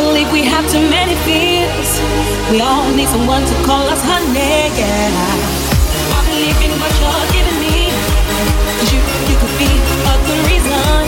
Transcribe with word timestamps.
believe 0.00 0.32
we 0.32 0.42
have 0.44 0.64
too 0.70 0.80
many 0.88 1.14
fears. 1.26 1.90
We 2.50 2.60
all 2.60 2.88
need 2.96 3.08
someone 3.08 3.44
to 3.44 3.54
call 3.68 3.84
us 3.94 4.00
honey, 4.02 4.72
yeah. 4.80 6.16
I 6.16 6.20
believe 6.28 6.58
in 6.66 6.72
what 6.80 6.92
you're 7.00 7.26
giving 7.36 7.58
me. 7.64 7.76
Cause 8.78 8.90
you, 8.94 9.00
you 9.28 9.36
could 9.40 9.54
be 9.60 9.70
a 10.12 10.14
good 10.26 10.40
reason. 10.48 10.99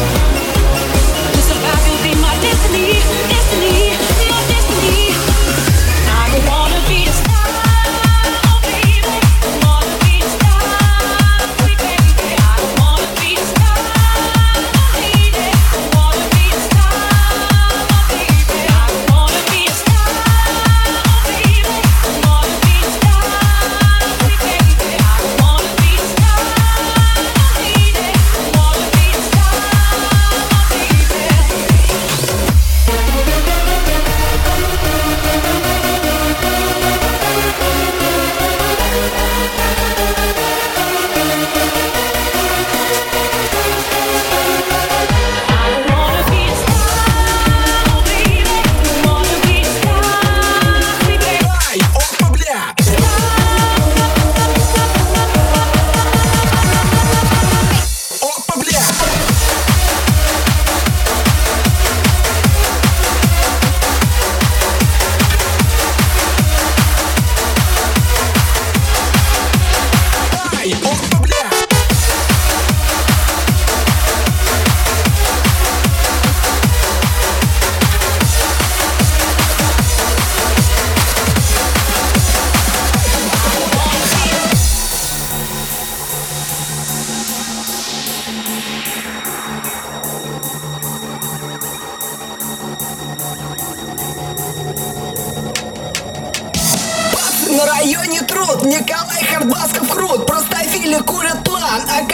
Басков 99.62 99.88
крут, 99.90 100.26
простофили 100.26 100.98
курят 101.06 101.44
план, 101.44 101.82
а 101.88 102.04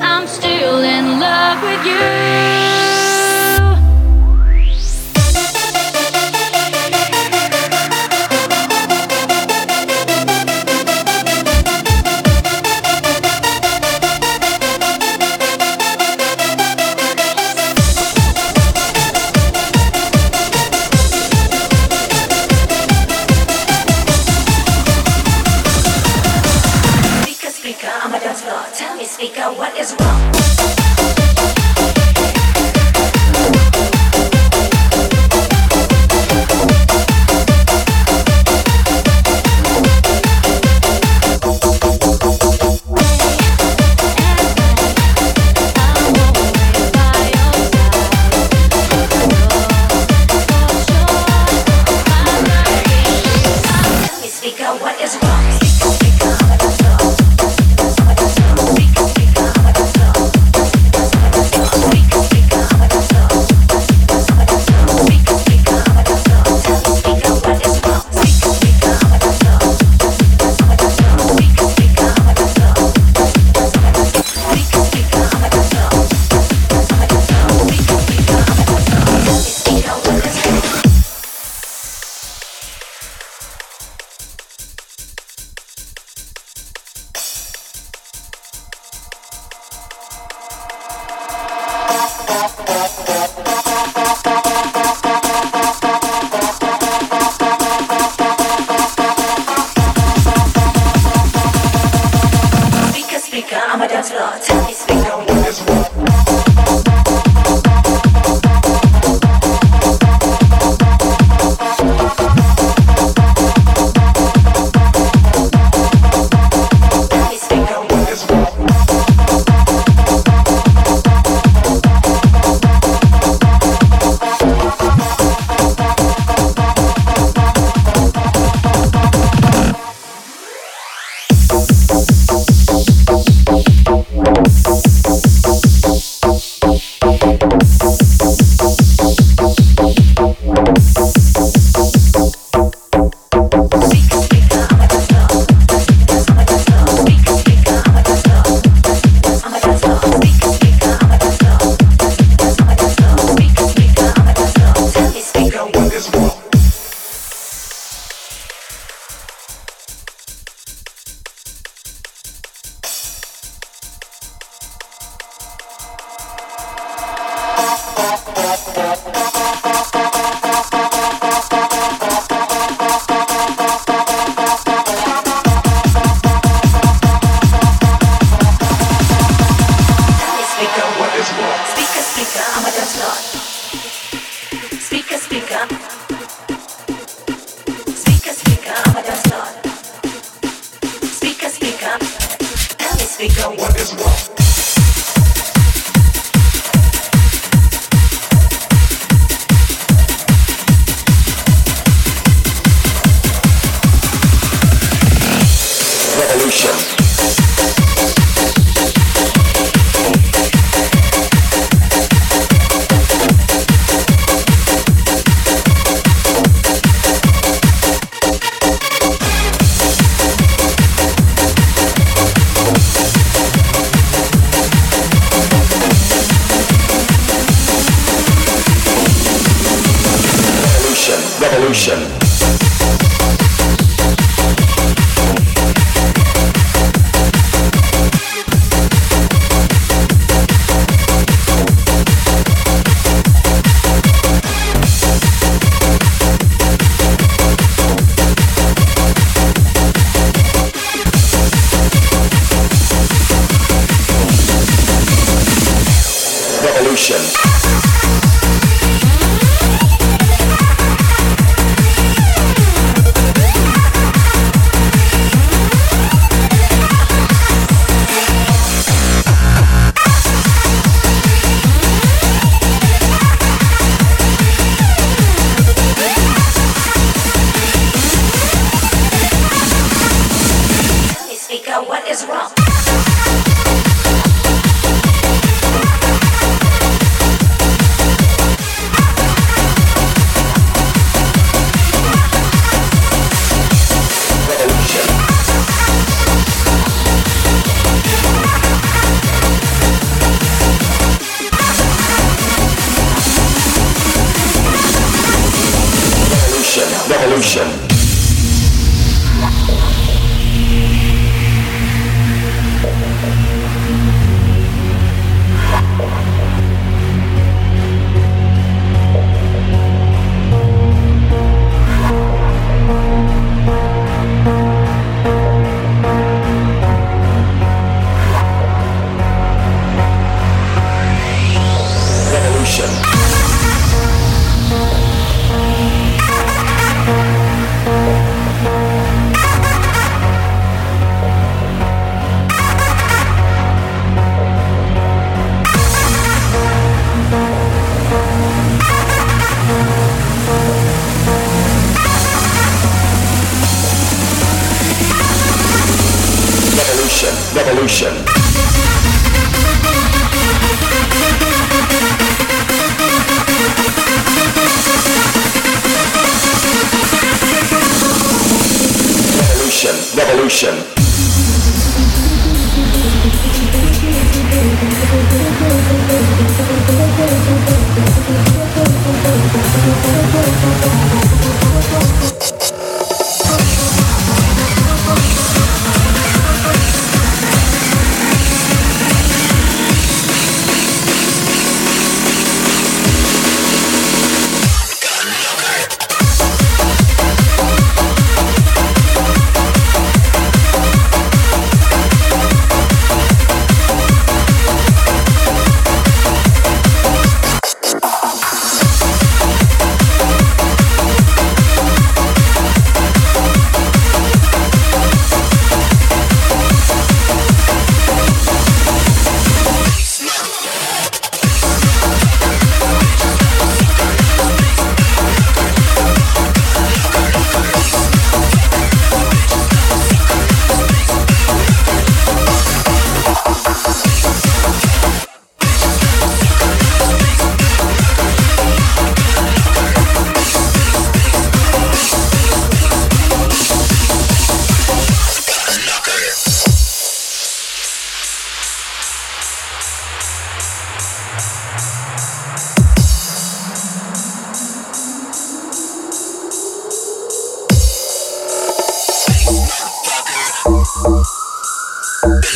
I'm 0.00 0.26
still 0.26 0.80
in 0.80 1.18
love 1.18 1.62
with 1.62 1.86
you. 1.86 2.27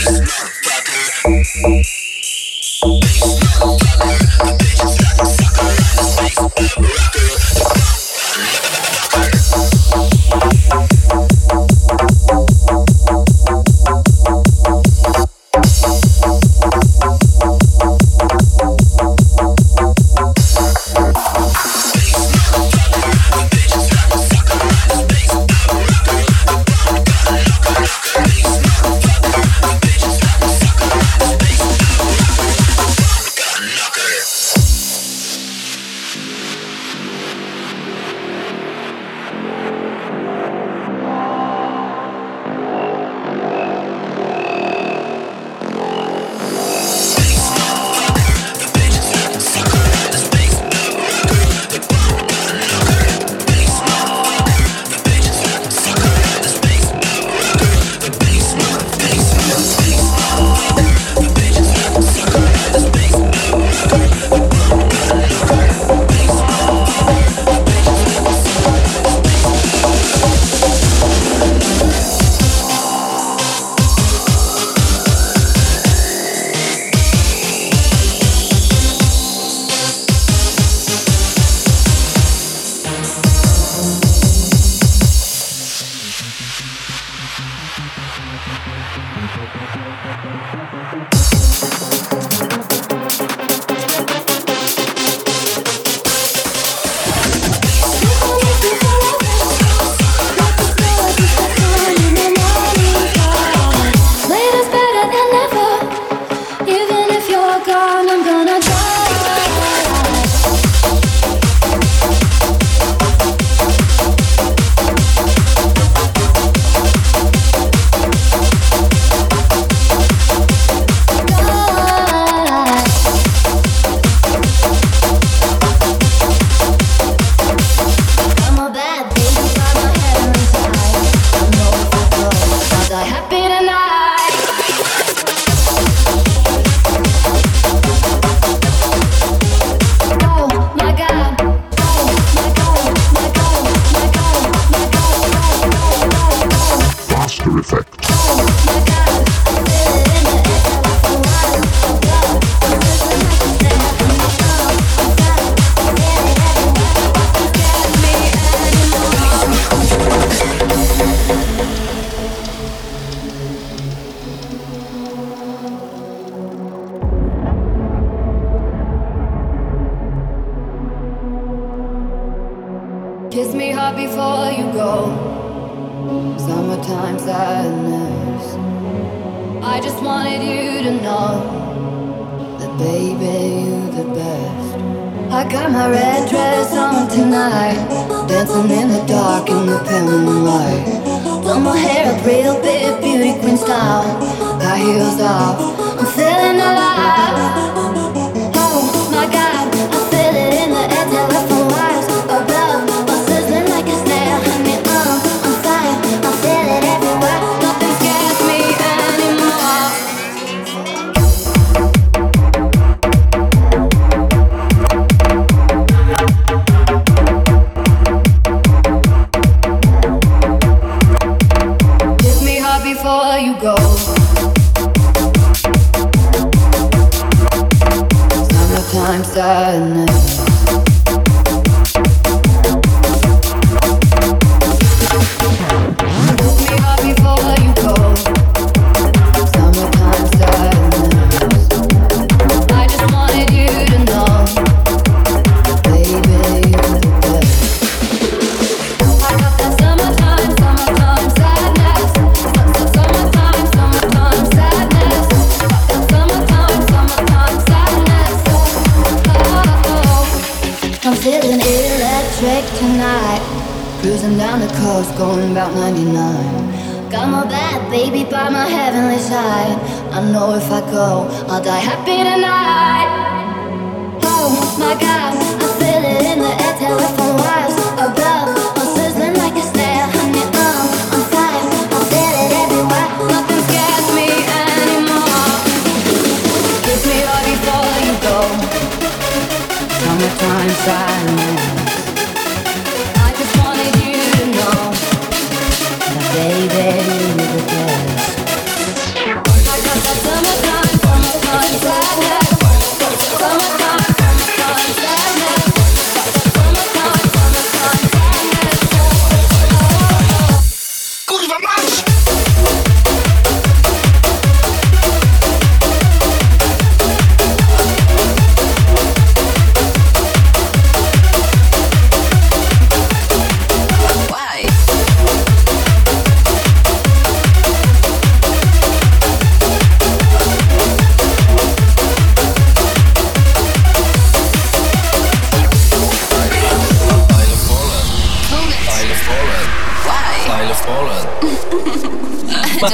motherfucker. 0.05 2.02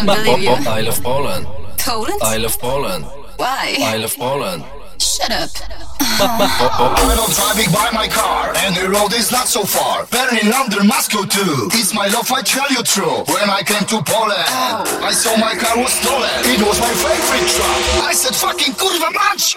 Bolivia. 0.08 0.56
I 0.66 0.80
love 0.80 1.02
Poland. 1.02 1.46
Poland? 1.76 2.20
I 2.22 2.36
of 2.36 2.58
Poland. 2.58 3.04
Why? 3.36 3.76
I 3.80 3.96
love 3.98 4.16
Poland. 4.16 4.64
Shut 4.98 5.30
up. 5.30 5.50
I'm 6.20 7.30
driving 7.34 7.70
by 7.72 7.90
my 7.92 8.08
car, 8.08 8.52
and 8.56 8.74
the 8.74 8.88
road 8.88 9.12
is 9.12 9.30
not 9.30 9.46
so 9.48 9.64
far. 9.64 10.06
Berlin, 10.06 10.50
London, 10.50 10.86
Moscow 10.86 11.24
too. 11.24 11.68
It's 11.72 11.92
my 11.92 12.08
love, 12.08 12.32
I 12.32 12.42
tell 12.42 12.68
you 12.70 12.82
true. 12.82 13.24
When 13.28 13.50
I 13.50 13.62
came 13.62 13.84
to 13.92 14.02
Poland, 14.02 14.48
oh. 14.48 15.00
I 15.02 15.12
saw 15.12 15.36
my 15.36 15.54
car 15.54 15.76
was 15.76 15.92
stolen. 15.92 16.30
It 16.44 16.60
was 16.66 16.80
my 16.80 16.92
favorite 17.04 17.48
truck. 17.52 18.04
I 18.08 18.12
said, 18.14 18.34
fucking 18.34 18.74
kurwa 18.74 19.10
mać! 19.12 19.56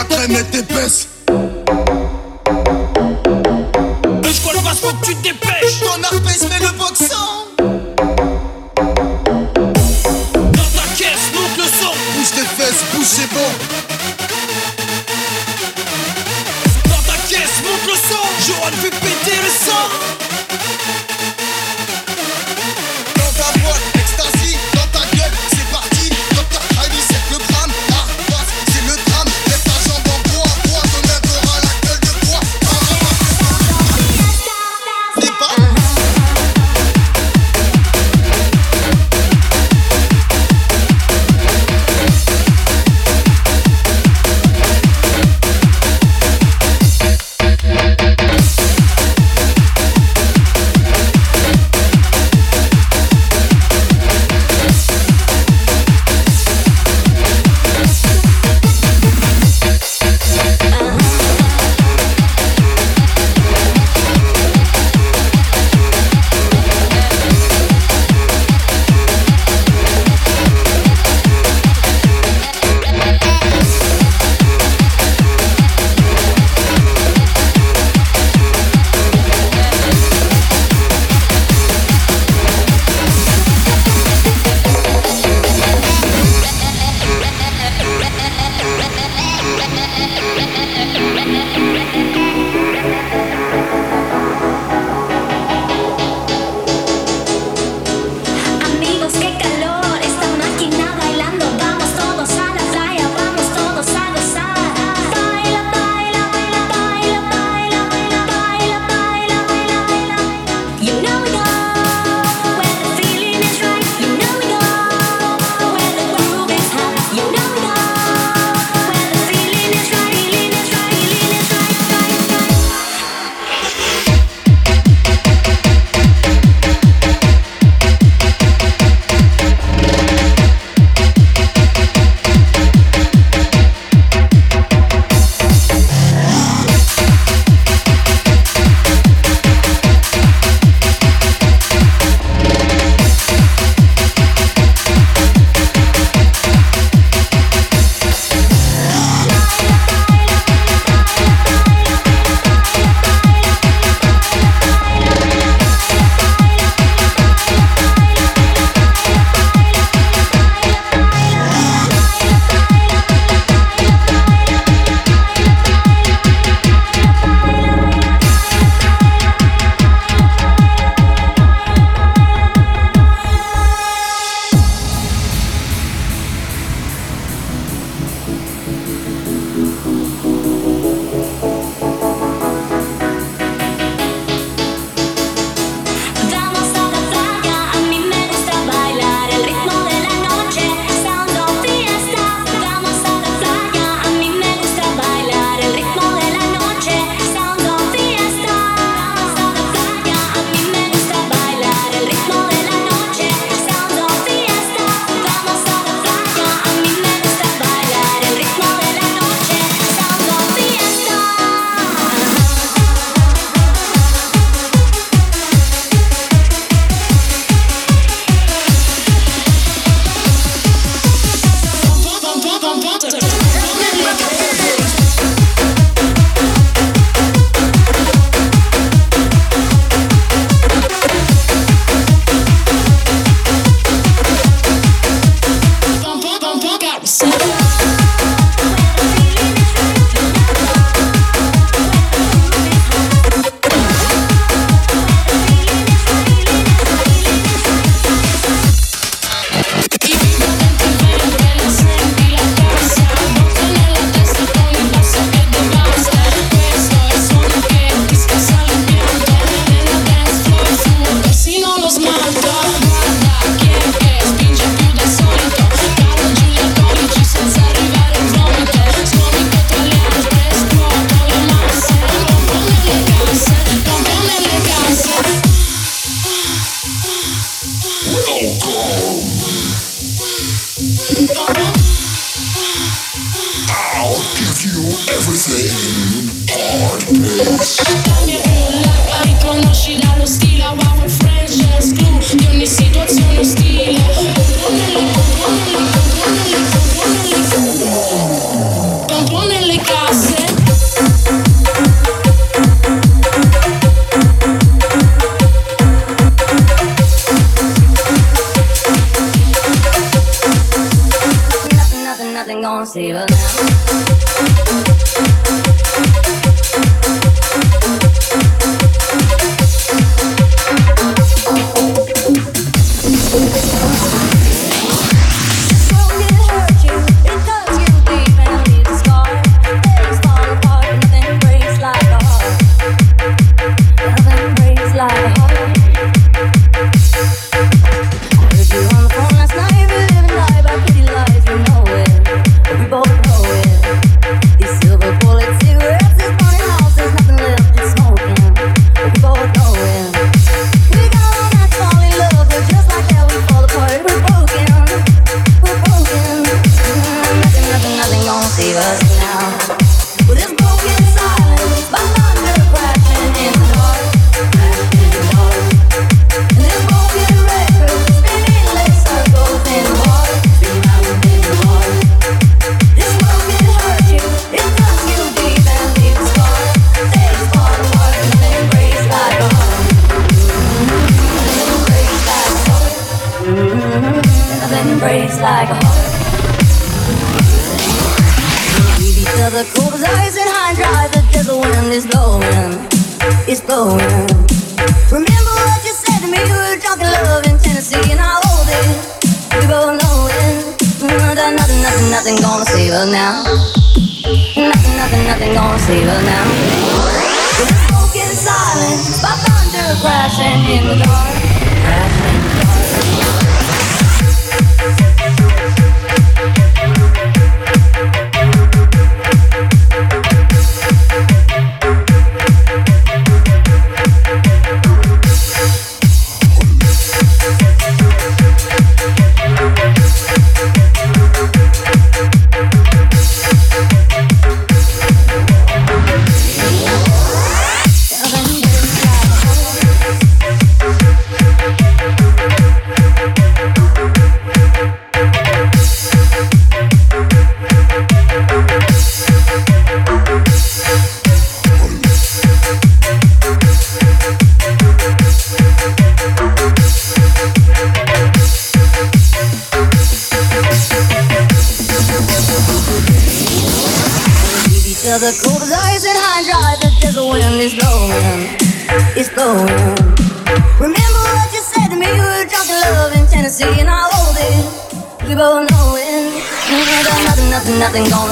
La 0.00 0.04
crème 0.04 0.36
est 0.36 0.49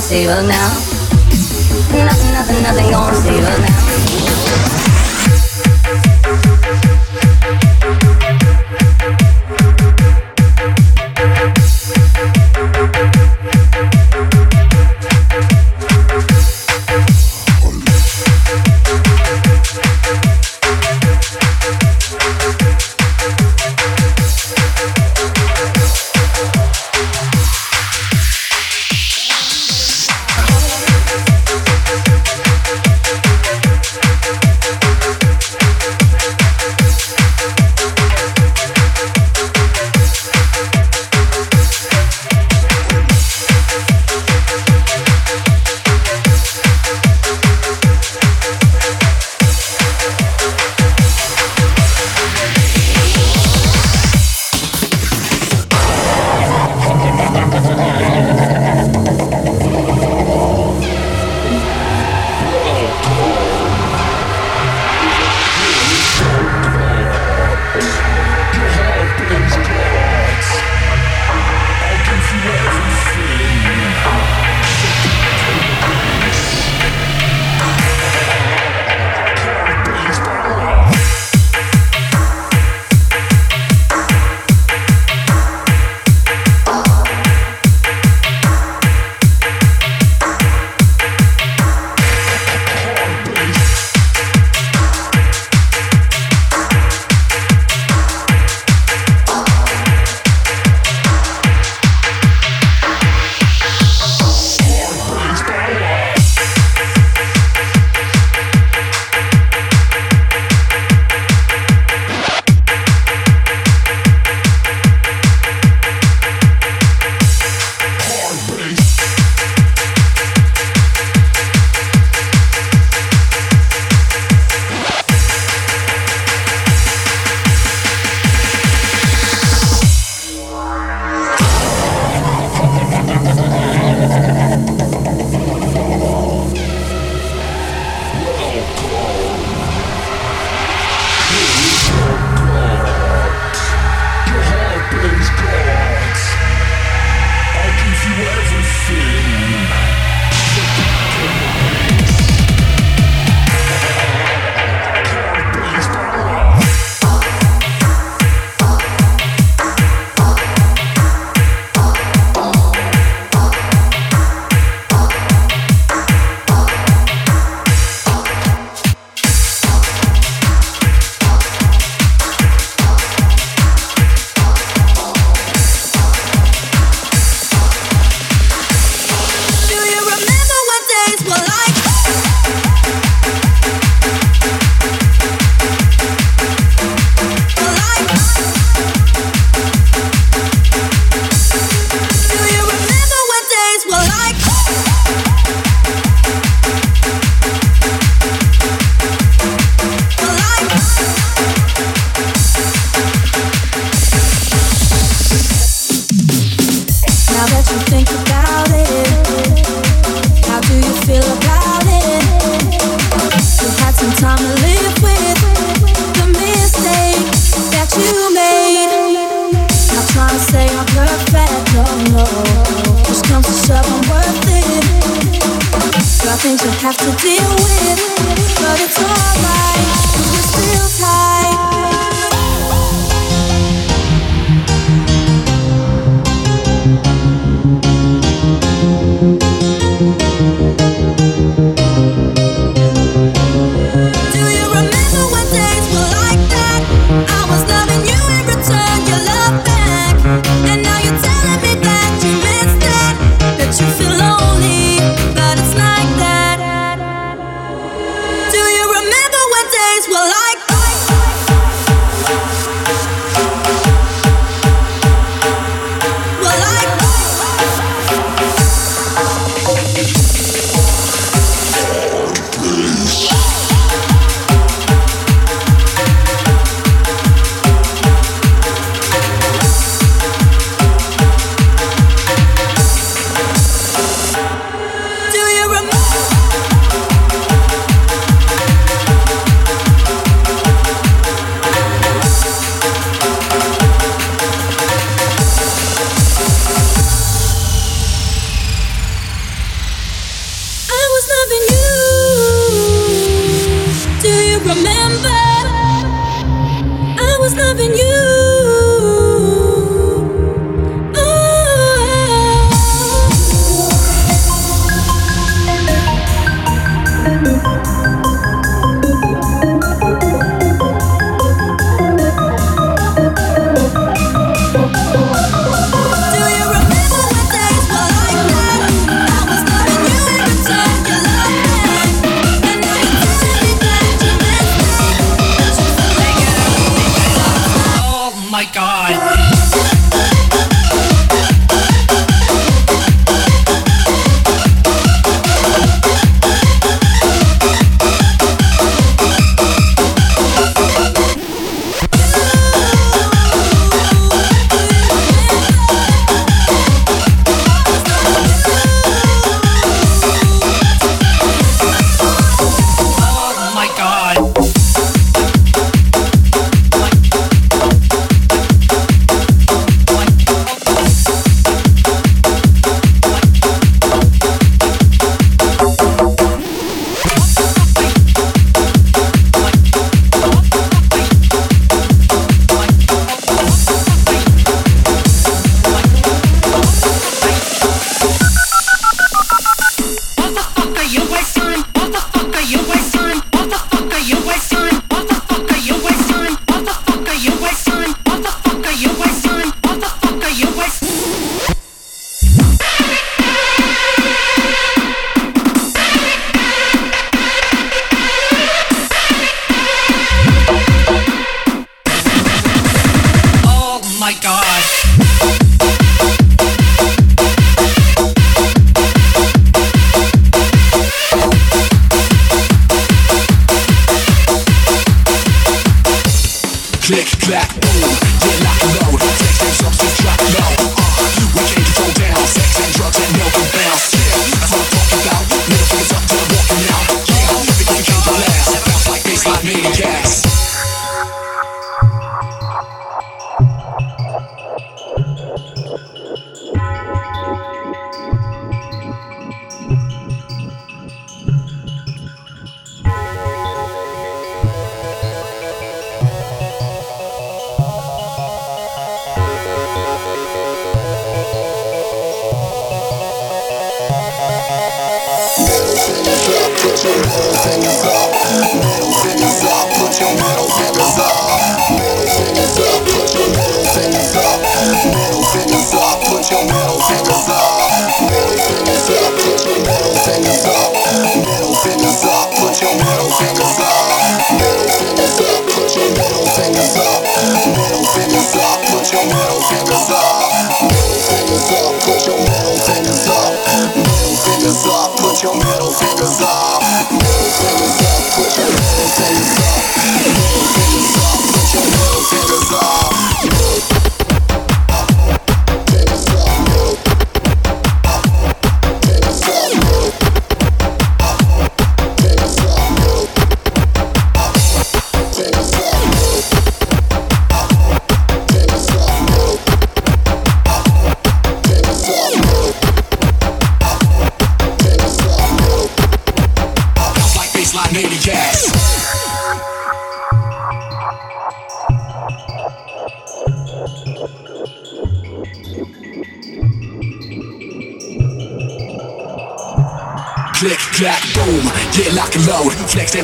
nothing 0.09 0.27
gonna 0.27 0.43
now. 0.49 0.69
Nothing, 1.93 2.33
nothing, 2.33 2.63
nothing 2.63 2.91
gonna 2.91 3.08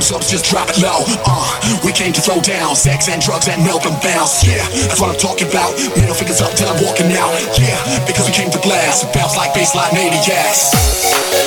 clubs 0.09 0.31
just 0.31 0.45
drop 0.45 0.69
it 0.69 0.79
low. 0.83 1.05
Uh, 1.25 1.81
we 1.85 1.93
came 1.93 2.13
to 2.13 2.21
throw 2.21 2.41
down 2.41 2.77
sex 2.77 3.09
and 3.09 3.23
drugs 3.23 3.49
and 3.49 3.63
milk 3.65 3.87
and 3.87 3.97
bounce. 4.03 4.45
Yeah, 4.45 4.61
that's 4.89 5.01
what 5.01 5.11
I'm 5.11 5.19
talking 5.19 5.49
about. 5.49 5.73
Middle 5.97 6.15
fingers 6.15 6.43
up 6.43 6.53
till 6.53 6.69
I'm 6.69 6.83
walking 6.85 7.11
out. 7.17 7.33
Yeah, 7.59 7.81
because 8.07 8.27
we 8.27 8.33
came 8.33 8.51
to 8.51 8.61
blast. 8.61 9.13
Bounce 9.15 9.37
like 9.37 9.53
baseline 9.55 9.93
maniacs. 9.95 11.44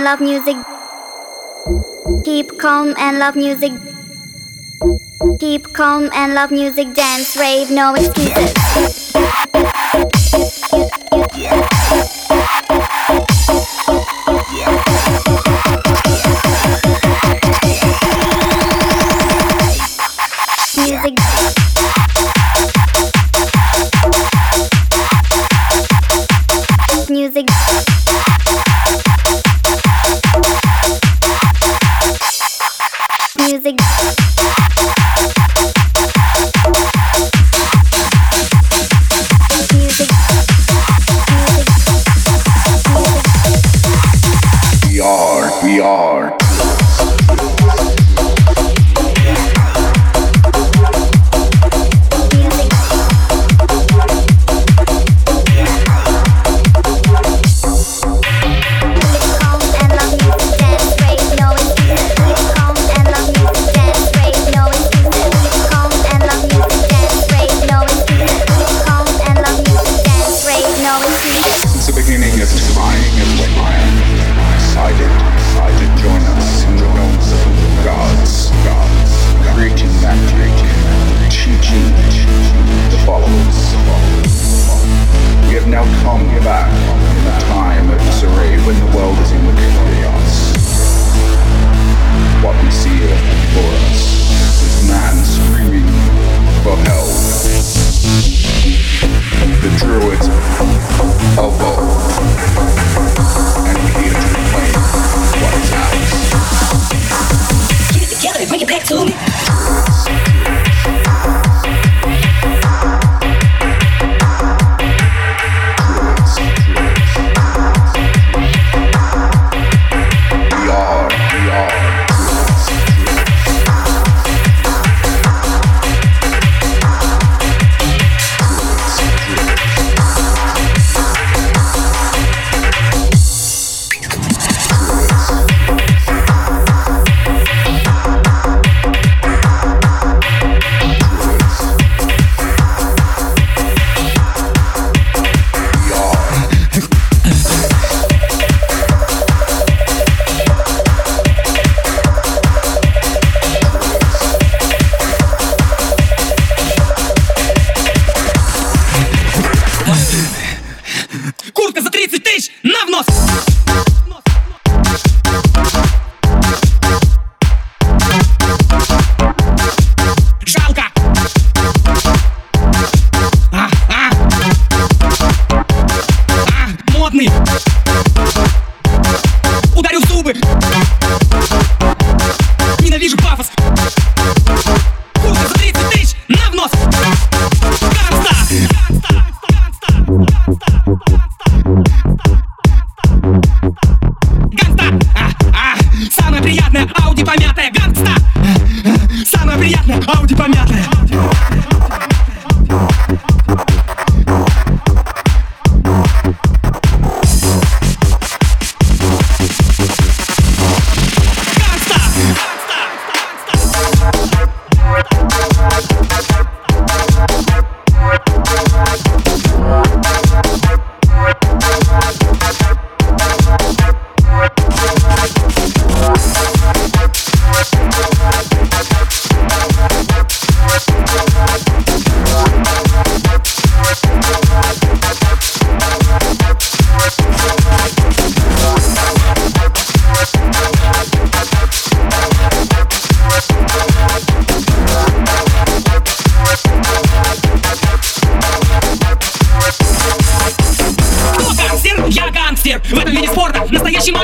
and 0.00 0.04
love 0.04 0.20
music. 0.20 0.56
Keep 2.24 2.58
calm 2.58 2.94
and 2.96 3.18
love 3.18 3.36
music. 3.36 3.72
Keep 5.38 5.74
calm 5.74 6.08
and 6.14 6.34
love 6.34 6.50
music. 6.50 6.94
Dance, 6.94 7.36
rave, 7.36 7.70
no 7.70 7.94
excuses. 7.94 8.99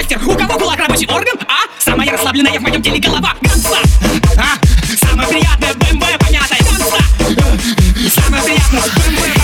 мастер, 0.06 0.28
у 0.28 0.36
кого 0.36 0.58
кулак 0.58 0.78
рабочий 0.78 1.06
орган, 1.06 1.34
а? 1.48 1.66
Самая 1.78 2.10
расслабленная 2.10 2.58
в 2.58 2.62
моем 2.62 2.82
теле 2.82 3.00
голова, 3.00 3.34
Ганса 3.40 3.78
А, 4.36 4.96
самое 5.06 5.28
приятное, 5.28 5.74
БМВ, 5.74 6.18
понятно, 6.18 6.56
Ганса 6.60 8.20
Самое 8.20 8.42
приятное, 8.42 8.82
БМВ, 8.82 9.35